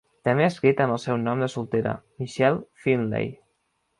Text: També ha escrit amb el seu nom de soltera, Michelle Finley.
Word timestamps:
També 0.27 0.45
ha 0.45 0.51
escrit 0.51 0.79
amb 0.85 0.93
el 0.95 1.01
seu 1.03 1.19
nom 1.25 1.43
de 1.43 1.51
soltera, 1.57 1.93
Michelle 2.23 2.65
Finley. 2.87 3.29